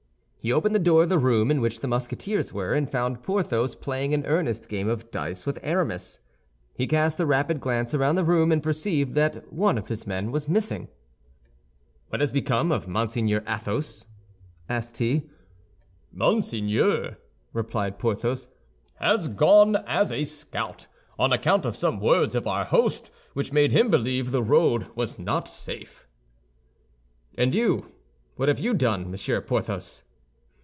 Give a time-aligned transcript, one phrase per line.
[0.43, 3.75] He opened the door of the room in which the Musketeers were, and found Porthos
[3.75, 6.17] playing an earnest game of dice with Aramis.
[6.73, 10.31] He cast a rapid glance around the room, and perceived that one of his men
[10.31, 10.87] was missing.
[12.09, 14.07] "What has become of Monseigneur Athos?"
[14.67, 15.29] asked he.
[16.11, 17.17] "Monseigneur,"
[17.53, 18.47] replied Porthos,
[18.99, 20.87] "he has gone as a scout,
[21.19, 25.19] on account of some words of our host, which made him believe the road was
[25.19, 26.07] not safe."
[27.37, 27.91] "And you,
[28.37, 30.03] what have you done, Monsieur Porthos?"